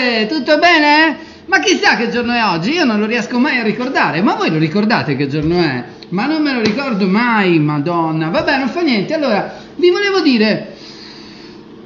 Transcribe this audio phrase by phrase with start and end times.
[0.00, 0.26] state?
[0.26, 1.28] Tutto bene?
[1.46, 4.50] Ma chissà che giorno è oggi, io non lo riesco mai a ricordare, ma voi
[4.50, 5.84] lo ricordate che giorno è?
[6.10, 8.28] Ma non me lo ricordo mai, madonna.
[8.28, 9.14] Vabbè, non fa niente.
[9.14, 10.74] Allora, vi volevo dire,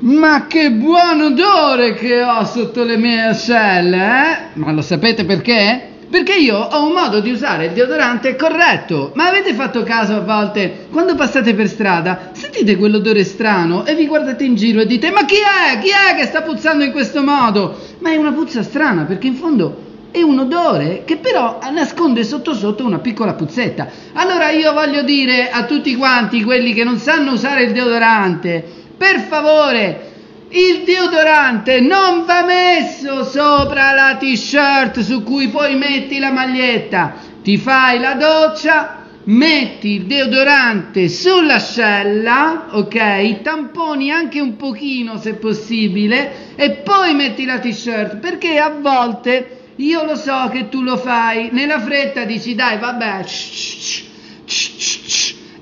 [0.01, 4.37] ma che buon odore che ho sotto le mie ascelle, eh?
[4.55, 5.93] Ma lo sapete perché?
[6.11, 9.13] Perché io ho un modo di usare il deodorante corretto.
[9.15, 14.07] Ma avete fatto caso a volte, quando passate per strada, sentite quell'odore strano e vi
[14.07, 15.79] guardate in giro e dite ma chi è?
[15.81, 17.79] Chi è che sta puzzando in questo modo?
[17.99, 22.55] Ma è una puzza strana perché in fondo è un odore che però nasconde sotto
[22.55, 23.89] sotto una piccola puzzetta.
[24.13, 28.65] Allora io voglio dire a tutti quanti quelli che non sanno usare il deodorante,
[28.97, 30.13] per favore,
[30.51, 37.15] il deodorante non va messo sopra la t-shirt su cui poi metti la maglietta.
[37.43, 43.43] Ti fai la doccia, metti il deodorante sull'ascella, ok?
[43.43, 50.05] Tamponi anche un pochino se possibile e poi metti la t-shirt perché a volte io
[50.05, 53.25] lo so che tu lo fai, nella fretta dici dai vabbè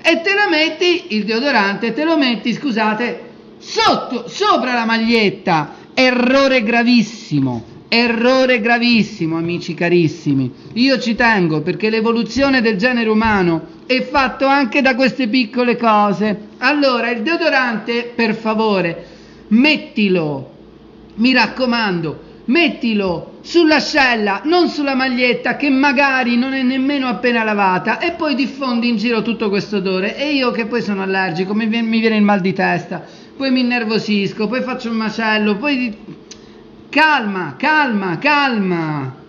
[0.05, 3.31] e te la metti il deodorante, te lo metti, scusate,
[3.63, 5.75] sotto, sopra la maglietta.
[5.93, 7.71] Errore gravissimo.
[7.87, 10.51] Errore gravissimo, amici carissimi.
[10.73, 16.47] Io ci tengo perché l'evoluzione del genere umano è fatto anche da queste piccole cose.
[16.57, 19.07] Allora, il deodorante, per favore,
[19.49, 20.49] mettilo.
[21.15, 28.11] Mi raccomando, mettilo sull'ascella, non sulla maglietta che magari non è nemmeno appena lavata e
[28.11, 31.87] poi diffondi in giro tutto questo odore e io che poi sono allergico, mi viene,
[31.87, 36.21] mi viene il mal di testa poi mi innervosisco, poi faccio un macello, poi...
[36.89, 39.22] Calma, calma, calma.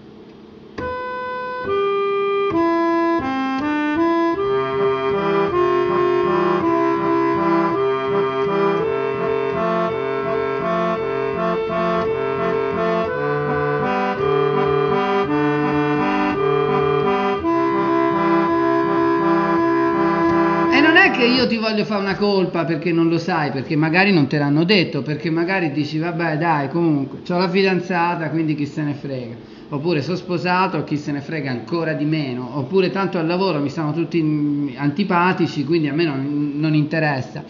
[21.11, 24.39] Che io ti voglio fare una colpa perché non lo sai, perché magari non te
[24.39, 28.95] l'hanno detto, perché magari dici vabbè dai comunque ho la fidanzata quindi chi se ne
[28.95, 29.35] frega,
[29.71, 33.69] oppure sono sposato chi se ne frega ancora di meno, oppure tanto al lavoro mi
[33.69, 37.45] stanno tutti antipatici quindi a me non, non interessa.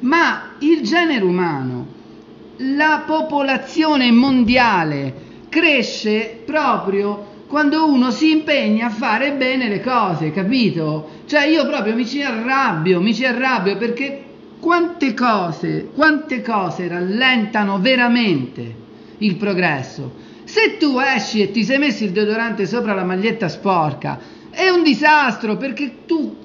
[0.00, 1.86] Ma il genere umano,
[2.56, 5.14] la popolazione mondiale
[5.48, 11.08] cresce proprio quando uno si impegna a fare bene le cose, capito?
[11.26, 14.22] Cioè io proprio mi ci arrabbio, mi ci arrabbio perché
[14.60, 18.74] quante cose, quante cose rallentano veramente
[19.18, 20.22] il progresso.
[20.44, 24.18] Se tu esci e ti sei messo il deodorante sopra la maglietta sporca,
[24.50, 26.36] è un disastro perché tu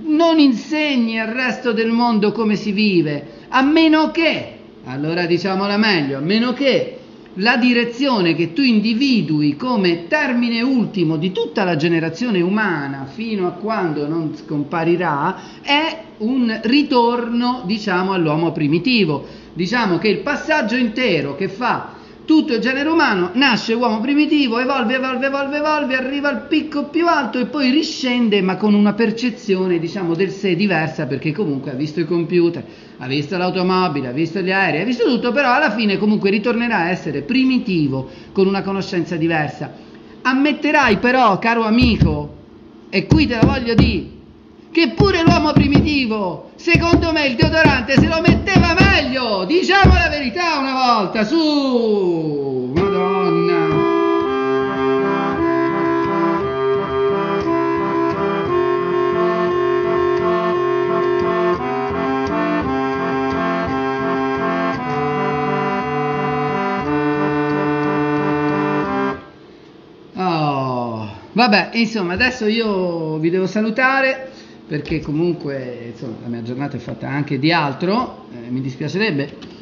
[0.00, 4.52] non insegni al resto del mondo come si vive, a meno che,
[4.84, 6.97] allora diciamola meglio, a meno che
[7.38, 13.52] la direzione che tu individui come termine ultimo di tutta la generazione umana fino a
[13.52, 19.24] quando non scomparirà è un ritorno, diciamo, all'uomo primitivo.
[19.52, 21.96] Diciamo che il passaggio intero che fa
[22.28, 27.08] tutto il genere umano nasce uomo primitivo, evolve, evolve, evolve, evolve, arriva al picco più
[27.08, 31.74] alto e poi riscende, ma con una percezione, diciamo, del sé diversa, perché comunque ha
[31.74, 32.62] visto i computer,
[32.98, 36.80] ha visto l'automobile, ha visto gli aerei, ha visto tutto, però alla fine comunque ritornerà
[36.80, 39.72] a essere primitivo, con una conoscenza diversa.
[40.20, 42.34] Ammetterai però, caro amico,
[42.90, 44.06] e qui te lo voglio dire,
[44.70, 49.87] che pure l'uomo primitivo, secondo me il deodorante se lo metteva meglio, diciamo
[50.38, 53.86] verità una volta, su, madonna.
[70.14, 74.30] Oh, vabbè, insomma, adesso io vi devo salutare
[74.68, 79.56] perché comunque insomma, la mia giornata è fatta anche di altro, eh, mi dispiacerebbe,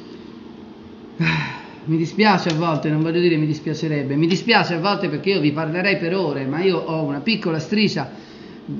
[1.16, 5.40] mi dispiace a volte, non voglio dire mi dispiacerebbe, mi dispiace a volte perché io
[5.40, 8.10] vi parlerei per ore, ma io ho una piccola striscia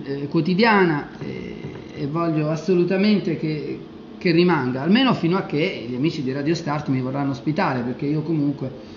[0.05, 1.55] eh, quotidiana eh,
[1.95, 3.79] e voglio assolutamente che,
[4.19, 8.07] che rimanga, almeno fino a che gli amici di Radio Start mi vorranno ospitare, perché
[8.07, 8.95] io comunque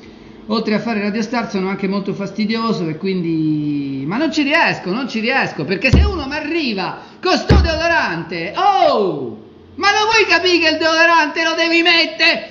[0.47, 4.03] oltre a fare Radio Star sono anche molto fastidioso e quindi...
[4.07, 8.53] Ma non ci riesco, non ci riesco, perché se uno mi arriva con sto deodorante,
[8.55, 9.37] oh!
[9.75, 12.48] Ma lo vuoi capire che il deodorante lo devi mettere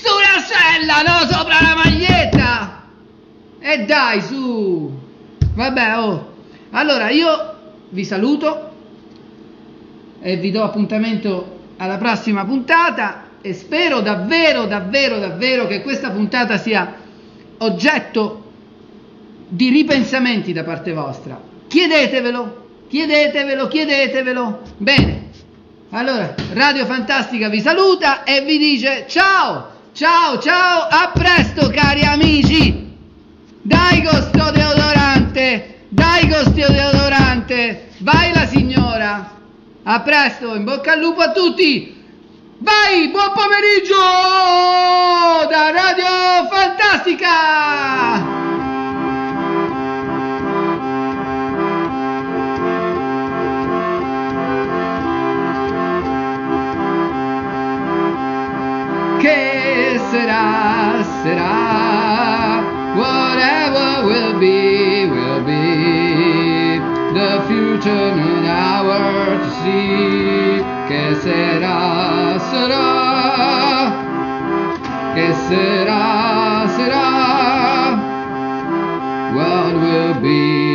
[0.00, 1.26] sulla sella, no?
[1.30, 2.84] Sopra la maglietta?
[3.58, 4.90] E dai, su!
[5.54, 6.36] Vabbè, oh!
[6.70, 7.56] Allora, io
[7.90, 8.70] vi saluto
[10.20, 16.58] e vi do appuntamento alla prossima puntata e spero davvero, davvero, davvero che questa puntata
[16.58, 16.94] sia
[17.58, 18.44] oggetto
[19.48, 21.40] di ripensamenti da parte vostra.
[21.66, 24.60] Chiedetevelo, chiedetevelo, chiedetevelo.
[24.76, 25.30] Bene,
[25.90, 32.86] allora Radio Fantastica vi saluta e vi dice ciao, ciao, ciao, a presto cari amici.
[33.62, 39.36] Dai con sto deodorante, dai con sto deodorante, vai la signora.
[39.82, 41.96] A presto, in bocca al lupo a tutti.
[42.58, 43.96] Vai, buon pomeriggio
[45.50, 48.17] da Radio Fantastica!
[61.22, 62.62] será.
[63.02, 66.78] Whatever will be, will be.
[67.18, 70.62] The future not ours to see.
[70.88, 72.88] Que será, será.
[75.14, 76.04] Que será,
[76.76, 77.08] será.
[79.34, 80.67] What will be.